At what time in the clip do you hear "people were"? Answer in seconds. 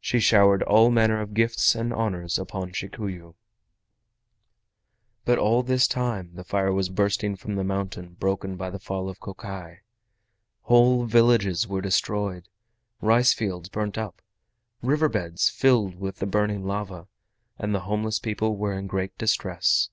18.18-18.72